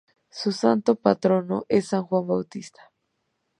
[0.31, 2.91] Su santo patrono es San Juan Bautista.